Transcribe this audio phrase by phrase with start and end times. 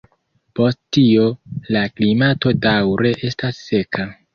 [0.59, 1.27] Post tio
[1.77, 4.15] la klimato daŭre estas seka.